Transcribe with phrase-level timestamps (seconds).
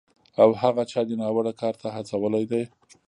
[0.41, 2.63] او هغه چا دې ناوړه کار ته هڅولی دی